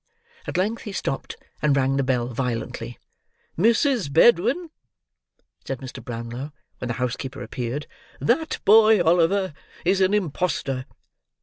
At 0.47 0.57
length 0.57 0.81
he 0.81 0.93
stopped, 0.93 1.37
and 1.61 1.77
rang 1.77 1.95
the 1.95 2.01
bell 2.03 2.29
violently. 2.29 2.97
"Mrs. 3.55 4.11
Bedwin," 4.11 4.71
said 5.63 5.77
Mr. 5.77 6.03
Brownlow, 6.03 6.53
when 6.79 6.87
the 6.87 6.95
housekeeper 6.95 7.43
appeared; 7.43 7.85
"that 8.19 8.59
boy, 8.65 8.99
Oliver, 8.99 9.53
is 9.85 10.01
an 10.01 10.15
imposter." 10.15 10.87